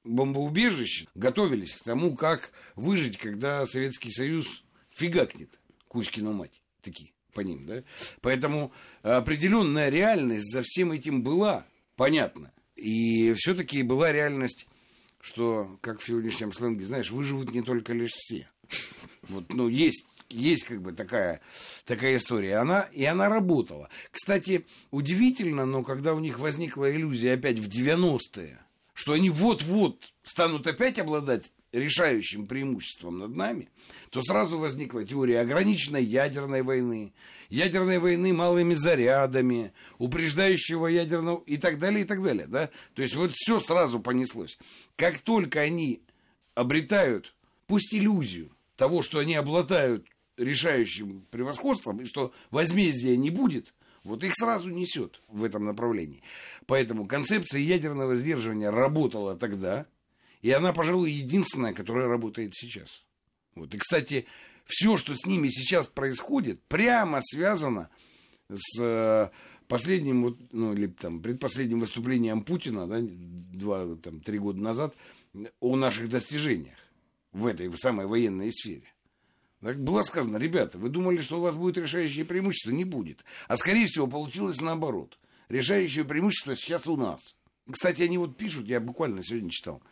[0.02, 5.50] бомбоубежище, готовились к тому, как выжить, когда Советский Союз фигакнет
[5.86, 6.60] Кузькину мать.
[6.82, 7.84] Такие по ним, да?
[8.22, 11.64] Поэтому определенная реальность за всем этим была,
[11.94, 12.52] понятно.
[12.74, 14.66] И все-таки была реальность,
[15.20, 18.48] что, как в сегодняшнем сленге, знаешь, выживут не только лишь все.
[19.28, 21.40] Вот, ну, есть есть как бы такая,
[21.84, 22.56] такая история.
[22.56, 23.88] Она, и она работала.
[24.10, 28.58] Кстати, удивительно, но когда у них возникла иллюзия опять в 90-е,
[28.94, 33.68] что они вот-вот станут опять обладать решающим преимуществом над нами,
[34.10, 37.12] то сразу возникла теория ограниченной ядерной войны,
[37.50, 42.46] ядерной войны малыми зарядами, упреждающего ядерного и так далее, и так далее.
[42.46, 42.70] Да?
[42.94, 44.58] То есть вот все сразу понеслось.
[44.96, 46.02] Как только они
[46.54, 47.34] обретают,
[47.66, 54.32] пусть иллюзию того, что они обладают решающим превосходством, и что возмездия не будет, вот их
[54.34, 56.22] сразу несет в этом направлении.
[56.66, 59.86] Поэтому концепция ядерного сдерживания работала тогда,
[60.42, 63.04] и она, пожалуй, единственная, которая работает сейчас.
[63.54, 63.74] Вот.
[63.74, 64.26] И, кстати,
[64.66, 67.88] все, что с ними сейчас происходит, прямо связано
[68.50, 69.30] с э,
[69.68, 74.94] последним, ну, или там, предпоследним выступлением Путина, да, два, там, три года назад,
[75.60, 76.78] о наших достижениях
[77.32, 78.93] в этой в самой военной сфере.
[79.64, 82.70] Так было сказано, ребята, вы думали, что у вас будет решающее преимущество?
[82.70, 83.24] Не будет.
[83.48, 85.18] А скорее всего получилось наоборот.
[85.48, 87.34] Решающее преимущество сейчас у нас.
[87.70, 89.82] Кстати, они вот пишут, я буквально сегодня читал,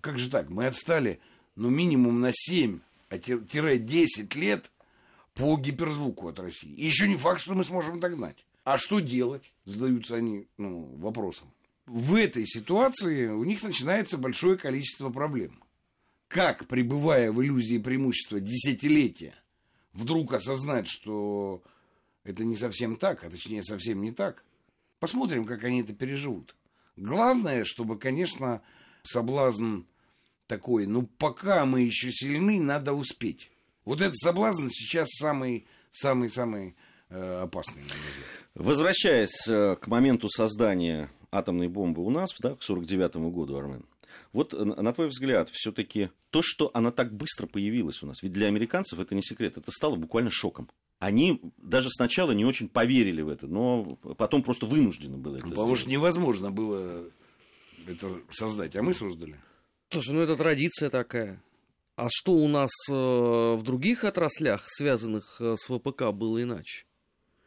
[0.00, 1.20] как же так, мы отстали,
[1.54, 2.80] ну, минимум на 7-10
[3.10, 4.72] а лет
[5.34, 6.72] по гиперзвуку от России.
[6.72, 8.44] И еще не факт, что мы сможем догнать.
[8.64, 9.52] А что делать?
[9.66, 11.46] Задаются они ну, вопросом.
[11.86, 15.61] В этой ситуации у них начинается большое количество проблем
[16.32, 19.34] как, пребывая в иллюзии преимущества десятилетия,
[19.92, 21.62] вдруг осознать, что
[22.24, 24.42] это не совсем так, а точнее совсем не так.
[24.98, 26.56] Посмотрим, как они это переживут.
[26.96, 28.62] Главное, чтобы, конечно,
[29.02, 29.80] соблазн
[30.46, 33.50] такой, ну, пока мы еще сильны, надо успеть.
[33.84, 36.76] Вот этот соблазн сейчас самый, самый, самый
[37.10, 37.82] э, опасный.
[38.54, 43.84] Возвращаясь э, к моменту создания атомной бомбы у нас, да, к 49 году, Армен,
[44.32, 48.32] вот э, на твой взгляд, все-таки то, что она так быстро появилась у нас, ведь
[48.32, 50.70] для американцев это не секрет, это стало буквально шоком.
[50.98, 55.54] Они даже сначала не очень поверили в это, но потом просто вынуждены были это ну,
[55.54, 57.10] Потому что невозможно было
[57.86, 59.40] это создать, а мы создали.
[59.90, 61.42] Слушай, ну это традиция такая.
[61.96, 66.84] А что у нас э, в других отраслях, связанных э, с ВПК, было иначе?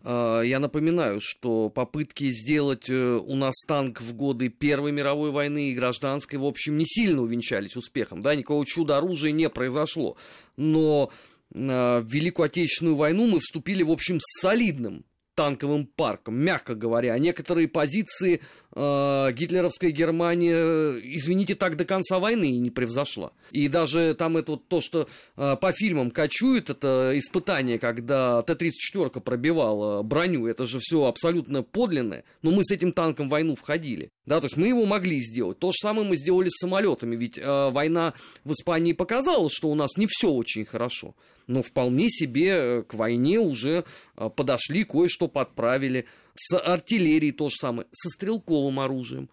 [0.04, 5.70] А, я напоминаю, что попытки сделать э, у нас танк в годы Первой мировой войны
[5.70, 8.22] и гражданской, в общем, не сильно увенчались успехом.
[8.22, 10.18] Да, никакого чуда оружия не произошло.
[10.58, 11.12] Но
[11.54, 15.06] а, в Великую Отечественную войну мы вступили, в общем, с солидным
[15.36, 17.18] танковым парком, мягко говоря.
[17.20, 18.42] Некоторые позиции
[18.74, 23.34] э, гитлеровская Германия, извините, так до конца войны и не превзошла.
[23.52, 29.20] И даже там это вот то, что э, по фильмам кочует, это испытание, когда Т-34
[29.20, 32.24] пробивала броню, это же все абсолютно подлинное.
[32.42, 34.10] Но мы с этим танком в войну входили.
[34.26, 35.60] Да, то есть мы его могли сделать.
[35.60, 39.76] То же самое мы сделали с самолетами, ведь э, война в Испании показала, что у
[39.76, 41.14] нас не все очень хорошо
[41.48, 43.86] но вполне себе э, к войне уже
[44.18, 46.06] э, подошли, кое-что подправили.
[46.34, 49.30] С артиллерией то же самое, со стрелковым оружием.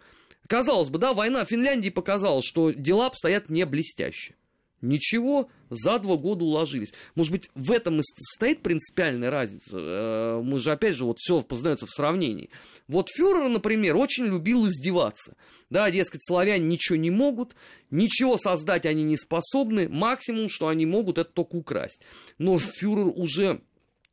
[0.47, 4.35] Казалось бы, да, война в Финляндии показала, что дела обстоят не блестяще.
[4.83, 6.93] Ничего, за два года уложились.
[7.15, 9.79] Может быть, в этом и стоит принципиальная разница.
[9.79, 12.51] Э, мы же, опять же, вот все познается в сравнении.
[12.89, 15.37] Вот фюрер, например, очень любил издеваться.
[15.71, 17.55] Да, дескать, славяне ничего не могут,
[17.91, 22.01] ничего создать они не способны, максимум, что они могут, это только украсть.
[22.39, 23.63] Но фюрер уже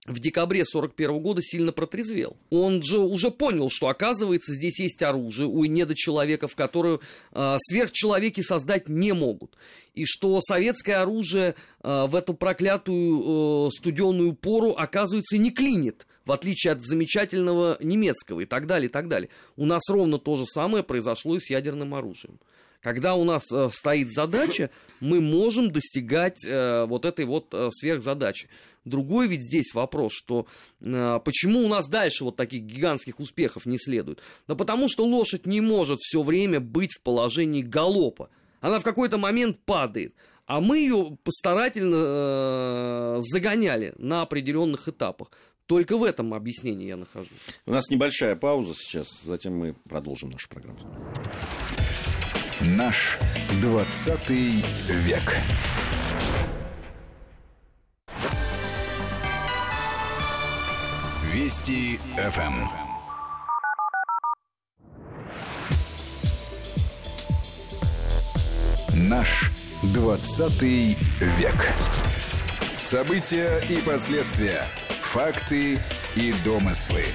[0.10, 2.36] в декабре 41 года сильно протрезвел.
[2.50, 7.00] Он же уже понял, что оказывается здесь есть оружие у недочеловеков, которое
[7.32, 9.56] э, сверхчеловеки создать не могут.
[9.94, 16.32] И что советское оружие э, в эту проклятую э, студеную пору оказывается не клинит в
[16.32, 19.30] отличие от замечательного немецкого и так далее, и так далее.
[19.56, 22.40] У нас ровно то же самое произошло и с ядерным оружием.
[22.82, 24.70] Когда у нас э, стоит задача,
[25.02, 28.48] мы можем достигать э, вот этой вот э, сверхзадачи.
[28.86, 30.48] Другой ведь здесь вопрос, что
[30.82, 34.20] э, почему у нас дальше вот таких гигантских успехов не следует?
[34.48, 38.30] Да потому что лошадь не может все время быть в положении галопа.
[38.62, 40.14] Она в какой-то момент падает.
[40.46, 45.30] А мы ее постарательно э, загоняли на определенных этапах.
[45.68, 47.30] Только в этом объяснении я нахожусь.
[47.68, 50.80] У нас небольшая пауза сейчас, затем мы продолжим нашу программу.
[52.62, 53.18] Наш
[53.62, 54.30] 20
[54.90, 55.38] век.
[61.32, 62.68] Вести ФМ.
[69.08, 69.52] Наш
[69.94, 71.74] 20 век.
[72.76, 74.64] События и последствия.
[75.04, 75.80] Факты
[76.16, 77.06] и домыслы.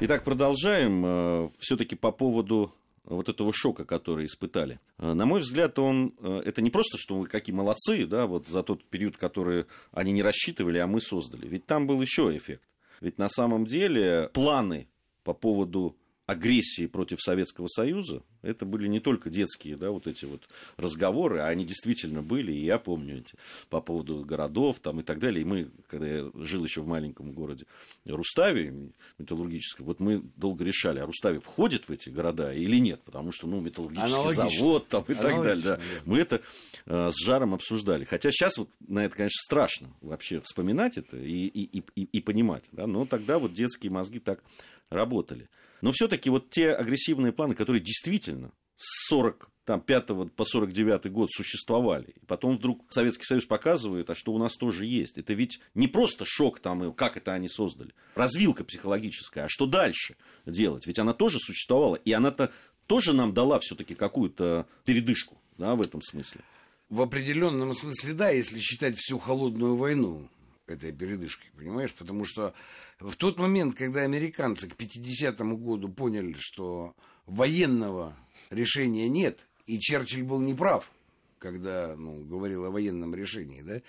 [0.00, 1.02] Итак, продолжаем.
[1.04, 2.72] Э, Все-таки по поводу
[3.16, 4.80] вот этого шока, который испытали.
[4.98, 8.48] Э, На мой взгляд, он, э, это не просто, что мы какие молодцы, да, вот
[8.48, 11.46] за тот период, который они не рассчитывали, а мы создали.
[11.46, 12.62] Ведь там был еще эффект.
[13.00, 14.88] Ведь на самом деле планы
[15.24, 15.96] по поводу
[16.30, 20.42] агрессии против Советского Союза, это были не только детские, да, вот эти вот
[20.76, 23.34] разговоры, а они действительно были, и я помню эти,
[23.68, 25.42] по поводу городов там и так далее.
[25.42, 27.66] И мы, когда я жил еще в маленьком городе
[28.06, 33.32] Руставе металлургическом, вот мы долго решали, а Руставе входит в эти города или нет, потому
[33.32, 34.50] что, ну, металлургический Аналогично.
[34.50, 35.74] завод там и так далее, да.
[35.74, 36.02] Аналогично.
[36.06, 36.40] Мы это
[36.86, 38.04] э, с жаром обсуждали.
[38.04, 42.64] Хотя сейчас вот на это, конечно, страшно вообще вспоминать это и, и, и- и понимать,
[42.72, 44.42] да, но тогда вот детские мозги так
[44.90, 45.48] работали.
[45.80, 51.30] Но все-таки вот те агрессивные планы, которые действительно с 40 там, 5 по 49 год
[51.30, 52.14] существовали.
[52.20, 55.16] И потом вдруг Советский Союз показывает, а что у нас тоже есть.
[55.16, 57.94] Это ведь не просто шок, там, и как это они создали.
[58.16, 59.44] Развилка психологическая.
[59.44, 60.86] А что дальше делать?
[60.86, 61.94] Ведь она тоже существовала.
[61.96, 62.50] И она-то
[62.86, 66.40] тоже нам дала все-таки какую-то передышку да, в этом смысле.
[66.88, 70.28] В определенном смысле, да, если считать всю холодную войну
[70.70, 71.92] этой передышкой, понимаешь?
[71.92, 72.54] Потому что
[72.98, 76.94] в тот момент, когда американцы к 50-му году поняли, что
[77.26, 78.16] военного
[78.50, 80.90] решения нет, и Черчилль был неправ,
[81.38, 83.80] когда ну, говорил о военном решении, да,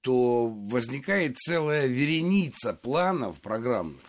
[0.00, 4.02] то возникает целая вереница планов программных,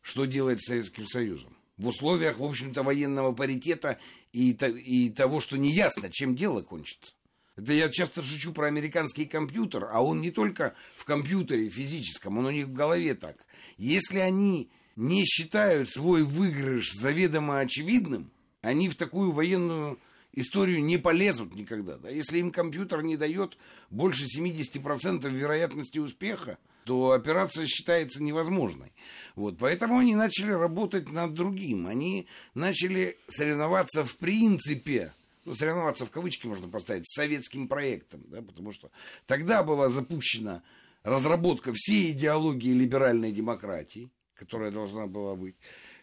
[0.00, 1.56] что делать с Советским Союзом.
[1.78, 3.98] В условиях, в общем-то, военного паритета
[4.32, 7.14] и, и того, что неясно, чем дело кончится.
[7.56, 12.46] Это я часто шучу про американский компьютер, а он не только в компьютере физическом, он
[12.46, 13.36] у них в голове так.
[13.76, 18.30] Если они не считают свой выигрыш заведомо очевидным,
[18.62, 19.98] они в такую военную
[20.32, 21.96] историю не полезут никогда.
[21.96, 22.08] Да?
[22.08, 23.58] Если им компьютер не дает
[23.90, 28.92] больше 70% вероятности успеха, то операция считается невозможной.
[29.36, 31.86] Вот, поэтому они начали работать над другим.
[31.86, 35.12] Они начали соревноваться в принципе
[35.44, 38.90] ну, соревноваться в кавычки можно поставить, с советским проектом, да, потому что
[39.26, 40.62] тогда была запущена
[41.02, 45.56] разработка всей идеологии либеральной демократии, которая должна была быть,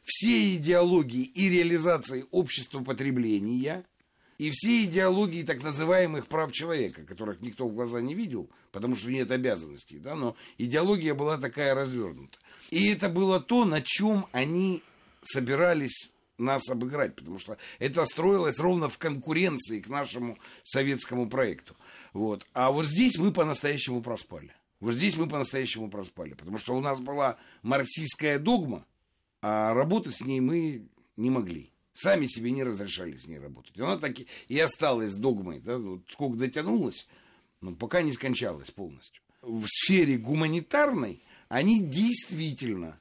[0.04, 3.86] всей идеологии и реализации общества потребления,
[4.38, 9.10] и все идеологии так называемых прав человека, которых никто в глаза не видел, потому что
[9.10, 12.38] нет обязанностей, да, но идеология была такая развернута.
[12.72, 14.82] И это было то, на чем они
[15.22, 21.76] собирались нас обыграть, потому что это строилось ровно в конкуренции к нашему советскому проекту.
[22.14, 22.48] Вот.
[22.54, 24.54] А вот здесь мы по-настоящему проспали.
[24.80, 28.86] Вот здесь мы по-настоящему проспали, потому что у нас была марксистская догма,
[29.42, 31.72] а работать с ней мы не могли.
[31.94, 33.78] Сами себе не разрешали с ней работать.
[33.78, 34.16] Она так
[34.48, 35.60] и осталась догмой.
[35.60, 35.78] Да?
[35.78, 37.10] Вот сколько дотянулась,
[37.60, 39.22] но пока не скончалась полностью.
[39.42, 43.00] В сфере гуманитарной они действительно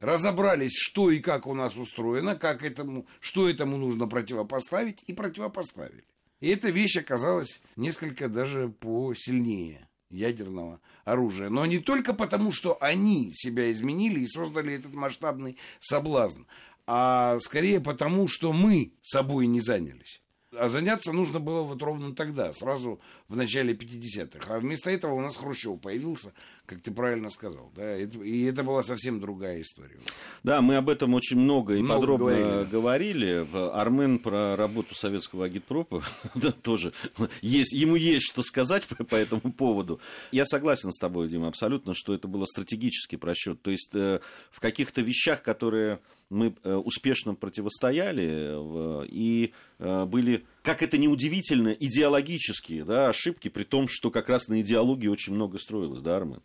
[0.00, 6.04] разобрались, что и как у нас устроено, как этому, что этому нужно противопоставить, и противопоставили.
[6.40, 11.50] И эта вещь оказалась несколько даже посильнее ядерного оружия.
[11.50, 16.42] Но не только потому, что они себя изменили и создали этот масштабный соблазн,
[16.86, 20.22] а скорее потому, что мы собой не занялись.
[20.56, 24.52] А заняться нужно было вот ровно тогда, сразу в начале 50-х.
[24.52, 26.32] А вместо этого у нас Хрущев появился,
[26.70, 27.72] как ты правильно сказал.
[27.74, 27.96] Да?
[27.96, 29.98] И это была совсем другая история.
[30.44, 33.70] Да, мы об этом очень много и Много подробно говорили, говорили.
[33.72, 36.04] Армен про работу советского агитпропа
[36.36, 36.92] да, тоже
[37.42, 40.00] есть, ему есть что сказать по, по этому поводу.
[40.30, 43.60] Я согласен с тобой, Дима, абсолютно, что это был стратегический просчет.
[43.62, 44.20] То есть э,
[44.52, 45.98] в каких-то вещах, которые
[46.30, 53.64] мы э, успешно противостояли э, и э, были, как это неудивительно, идеологические да, ошибки, при
[53.64, 56.40] том, что как раз на идеологии очень много строилось, да, Армен?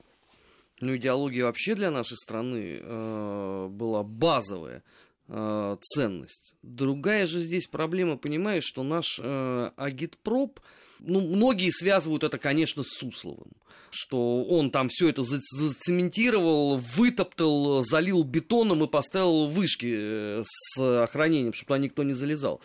[0.82, 4.84] Ну, идеология вообще для нашей страны э, была базовая.
[5.28, 6.56] э, ценность.
[6.62, 10.60] Другая же здесь проблема, понимаешь, что наш э, агитпроп,
[11.00, 13.52] ну, многие связывают это, конечно, с Сусловым,
[13.90, 21.54] что он там все это зацементировал, вытоптал, залил бетоном и поставил вышки э, с охранением,
[21.54, 22.62] чтобы туда никто не залезал.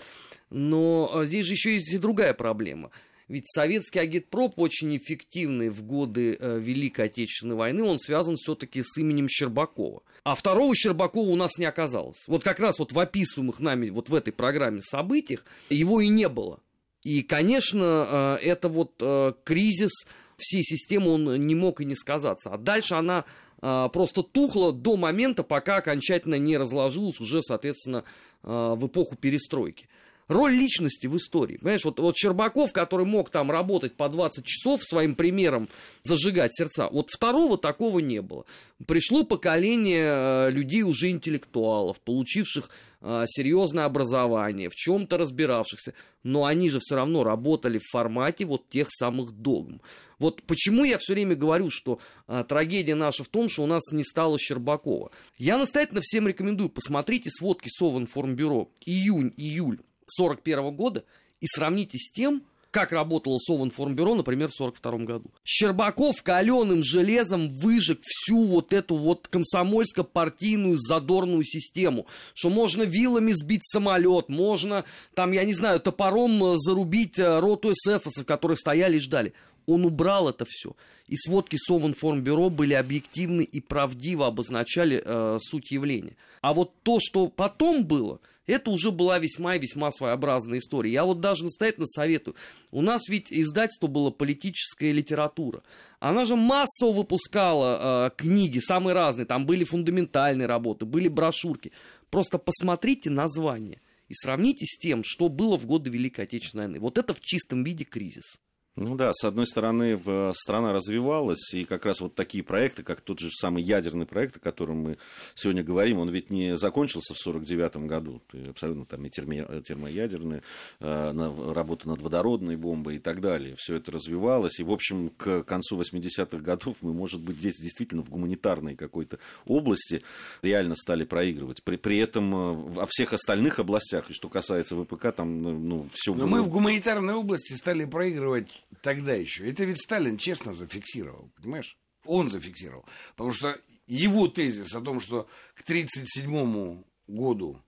[0.50, 2.90] Но э, здесь же еще есть и другая проблема–
[3.30, 8.98] ведь советский агитпроп очень эффективный в годы э, Великой Отечественной войны, он связан все-таки с
[8.98, 10.02] именем Щербакова.
[10.24, 12.24] А второго Щербакова у нас не оказалось.
[12.26, 16.28] Вот как раз вот в описываемых нами вот в этой программе событиях его и не
[16.28, 16.58] было.
[17.04, 19.92] И, конечно, э, это вот э, кризис
[20.36, 22.50] всей системы, он не мог и не сказаться.
[22.50, 23.24] А дальше она
[23.60, 28.04] просто тухла до момента, пока окончательно не разложилась уже, соответственно,
[28.42, 29.86] в эпоху перестройки
[30.30, 31.56] роль личности в истории.
[31.56, 35.68] Понимаешь, вот, вот Щербаков, который мог там работать по 20 часов, своим примером
[36.04, 38.44] зажигать сердца, вот второго такого не было.
[38.86, 42.70] Пришло поколение э, людей уже интеллектуалов, получивших
[43.00, 48.68] э, серьезное образование, в чем-то разбиравшихся, но они же все равно работали в формате вот
[48.68, 49.80] тех самых догм.
[50.20, 53.90] Вот почему я все время говорю, что а, трагедия наша в том, что у нас
[53.90, 55.10] не стало Щербакова.
[55.38, 59.80] Я настоятельно всем рекомендую, посмотрите сводки Совинформбюро июнь-июль
[60.18, 61.04] 1941 года
[61.40, 65.30] и сравните с тем, как работало Совинформбюро, например, в 1942 году.
[65.44, 73.64] Щербаков каленым железом выжег всю вот эту вот комсомольско-партийную задорную систему, что можно вилами сбить
[73.64, 74.84] самолет, можно,
[75.14, 79.34] там, я не знаю, топором э, зарубить э, роту эсэсовцев, которые стояли и ждали.
[79.66, 80.76] Он убрал это все.
[81.06, 86.16] И сводки Совинформбюро были объективны и правдиво обозначали э, суть явления.
[86.40, 90.92] А вот то, что потом было, это уже была весьма и весьма своеобразная история.
[90.92, 92.36] Я вот даже настоятельно советую.
[92.70, 95.62] У нас ведь издательство было политическая литература.
[95.98, 99.26] Она же массово выпускала э, книги, самые разные.
[99.26, 101.72] Там были фундаментальные работы, были брошюрки.
[102.10, 106.80] Просто посмотрите название и сравните с тем, что было в годы Великой Отечественной войны.
[106.80, 108.40] Вот это в чистом виде кризис.
[108.80, 110.00] Ну да, с одной стороны,
[110.32, 114.40] страна развивалась, и как раз вот такие проекты, как тот же самый ядерный проект, о
[114.40, 114.98] котором мы
[115.34, 118.22] сегодня говорим, он ведь не закончился в 1949 году.
[118.48, 120.42] Абсолютно там и термо, термоядерная
[120.80, 123.54] э, работа над водородной бомбой и так далее.
[123.58, 128.02] Все это развивалось, и, в общем, к концу 80-х годов мы, может быть, здесь действительно
[128.02, 130.00] в гуманитарной какой-то области
[130.40, 131.62] реально стали проигрывать.
[131.62, 136.14] При, при этом э, во всех остальных областях, и что касается ВПК, там, ну, все
[136.14, 138.48] Но мы в гуманитарной области стали проигрывать
[138.82, 139.48] тогда еще.
[139.48, 141.78] Это ведь Сталин честно зафиксировал, понимаешь?
[142.04, 142.84] Он зафиксировал.
[143.16, 147.60] Потому что его тезис о том, что к 1937 году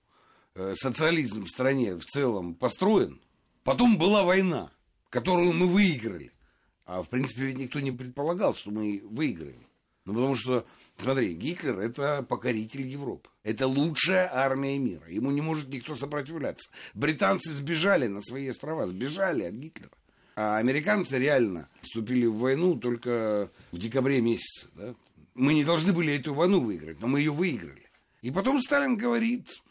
[0.55, 3.21] э, социализм в стране в целом построен,
[3.65, 4.71] потом была война,
[5.11, 6.33] которую мы выиграли.
[6.85, 9.67] А в принципе ведь никто не предполагал, что мы выиграем.
[10.05, 13.31] Ну, потому что, смотри, Гитлер– это покоритель Европы.
[13.45, 15.09] Это лучшая армия мира.
[15.09, 16.73] Ему не может никто сопротивляться.
[16.95, 19.93] Британцы сбежали на свои острова, сбежали от Гитлера.
[20.35, 24.69] А американцы реально вступили в войну только в декабре месяце.
[24.75, 24.95] Да?
[25.35, 27.91] Мы не должны были эту войну выиграть, но мы ее выиграли.
[28.23, 29.63] И потом Сталин говорит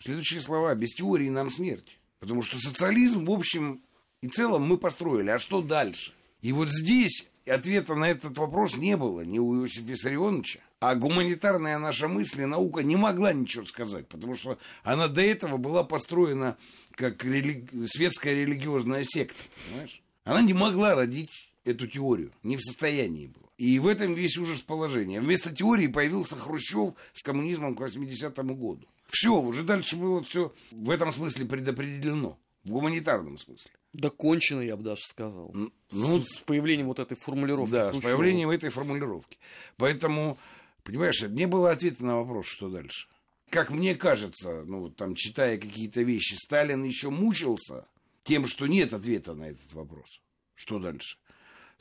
[0.00, 0.74] следующие слова.
[0.74, 1.98] Без теории нам смерть.
[2.20, 3.80] Потому что социализм, в общем
[4.22, 5.30] и целом, мы построили.
[5.30, 6.12] А что дальше?
[6.40, 11.78] И вот здесь ответа на этот вопрос не было ни у Иосифа Виссарионовича, а гуманитарная
[11.78, 16.56] наша мысль и наука не могла ничего сказать, потому что она до этого была построена
[16.94, 17.66] как рели...
[17.86, 20.02] светская религиозная секта, понимаешь?
[20.28, 23.48] Она не могла родить эту теорию, не в состоянии была.
[23.56, 25.22] И в этом весь ужас положения.
[25.22, 28.86] Вместо теории появился Хрущев с коммунизмом к 80-му году.
[29.06, 32.38] Все, уже дальше было все в этом смысле предопределено.
[32.64, 33.70] В гуманитарном смысле.
[33.94, 35.50] Да кончено, я бы даже сказал.
[35.54, 37.72] Ну, с, с появлением вот этой формулировки.
[37.72, 38.00] Да, Хрущева.
[38.02, 39.38] с появлением этой формулировки.
[39.78, 40.36] Поэтому,
[40.84, 43.08] понимаешь, не было ответа на вопрос, что дальше.
[43.48, 47.86] Как мне кажется, ну, там, читая какие-то вещи, Сталин еще мучился
[48.28, 50.20] тем, что нет ответа на этот вопрос,
[50.54, 51.16] что дальше,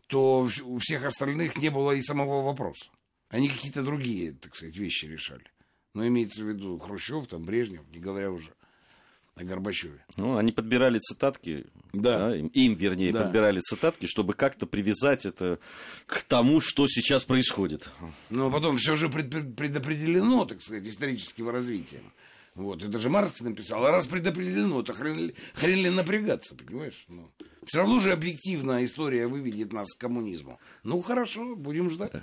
[0.07, 2.89] то у всех остальных не было и самого вопроса.
[3.27, 5.43] Они какие-то другие, так сказать, вещи решали.
[5.93, 8.53] Но имеется в виду Хрущев, там, Брежнев, не говоря уже
[9.35, 10.05] о Горбачеве.
[10.15, 12.29] Ну, они подбирали цитатки, да.
[12.29, 13.23] Да, им, им, вернее, да.
[13.23, 15.59] подбирали цитатки, чтобы как-то привязать это
[16.05, 17.89] к тому, что сейчас происходит.
[18.29, 22.13] Но потом все же предопределено, так сказать, историческим развитием.
[22.57, 27.05] Вот, это же Маркс написал, а раз предопределено, то хрен, хрен ли напрягаться, понимаешь?
[27.07, 27.31] Ну,
[27.63, 30.59] все равно же объективно история выведет нас к коммунизму.
[30.81, 32.13] Ну, хорошо, будем ждать.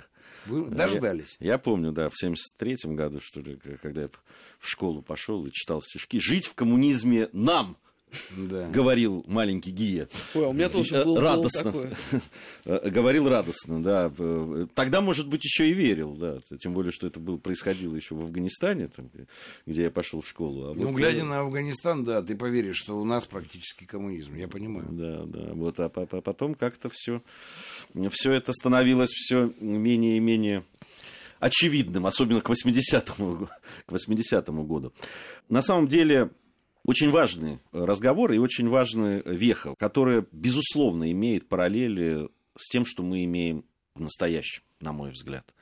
[0.45, 1.37] Дождались.
[1.39, 4.07] Я, я помню, да, в 73-м году, что ли, когда я
[4.59, 6.19] в школу пошел и читал стишки.
[6.19, 7.77] Жить в коммунизме нам,
[8.37, 8.69] Да.
[8.73, 10.07] говорил маленький Гия.
[10.35, 11.63] Ой, а у меня тоже Э, был, был радостно.
[11.71, 11.93] такое.
[12.65, 14.11] Э, Говорил радостно, да.
[14.17, 16.39] Э, Тогда, может быть, еще и верил, да.
[16.59, 19.09] Тем более, что это было, происходило еще в Афганистане, там,
[19.65, 20.71] где я пошел в школу.
[20.71, 24.47] А Ну, вот, глядя на Афганистан, да, ты поверишь, что у нас практически коммунизм, я
[24.47, 24.87] понимаю.
[24.91, 25.53] Да, да.
[25.53, 27.21] Вот, а по- по- потом как-то все,
[28.11, 30.63] все это становилось все менее и менее
[31.39, 33.47] очевидным, особенно к 80-му,
[33.85, 34.93] к 80 году.
[35.49, 36.31] На самом деле,
[36.85, 43.23] очень важный разговор и очень важная веха, которая, безусловно, имеет параллели с тем, что мы
[43.25, 43.65] имеем
[43.95, 45.53] в настоящем, на мой взгляд.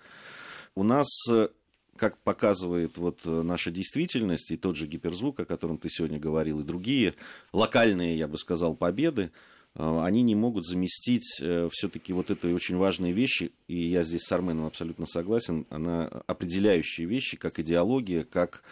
[0.75, 1.49] У нас, э,
[1.95, 6.59] как показывает вот э, наша действительность, и тот же гиперзвук, о котором ты сегодня говорил,
[6.59, 7.15] и другие
[7.53, 9.31] локальные, я бы сказал, победы,
[9.75, 14.31] э, они не могут заместить все-таки вот этой очень важные вещи, и я здесь с
[14.31, 18.63] Арменом абсолютно согласен, она определяющие вещи, как идеология, как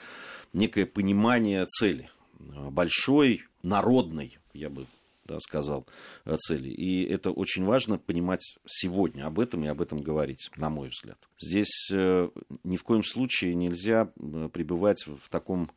[0.53, 2.20] некое понимание цели, э,
[2.69, 4.87] большой, народной, я бы
[5.25, 5.87] да, сказал,
[6.25, 6.69] э, цели.
[6.69, 11.17] И это очень важно понимать сегодня об этом и об этом говорить, на мой взгляд.
[11.39, 12.29] Здесь э,
[12.63, 15.71] ни в коем случае нельзя э, пребывать в таком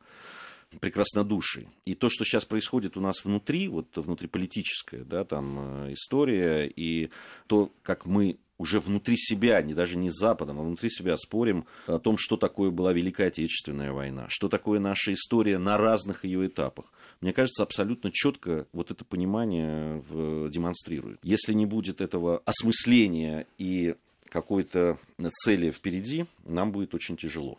[0.81, 1.69] прекраснодушии.
[1.85, 7.11] И то, что сейчас происходит у нас внутри, вот внутриполитическая, да, там э, история, и
[7.47, 11.67] то, как мы уже внутри себя, не даже не с Западом, а внутри себя спорим
[11.87, 16.47] о том, что такое была Великая Отечественная война, что такое наша история на разных ее
[16.47, 16.87] этапах.
[17.21, 21.19] Мне кажется, абсолютно четко вот это понимание в- демонстрирует.
[21.23, 23.97] Если не будет этого осмысления и
[24.29, 24.99] какой-то
[25.45, 27.59] цели впереди, нам будет очень тяжело.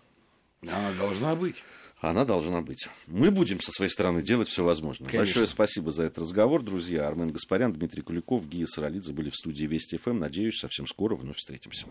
[0.61, 1.55] Она должна быть.
[1.99, 2.87] Она должна быть.
[3.07, 5.07] Мы будем со своей стороны делать все возможное.
[5.07, 5.25] Конечно.
[5.25, 7.07] Большое спасибо за этот разговор, друзья.
[7.07, 10.19] Армен Гаспарян, Дмитрий Куликов, Гия Саралидзе были в студии Вести ФМ.
[10.19, 11.85] Надеюсь, совсем скоро вновь встретимся.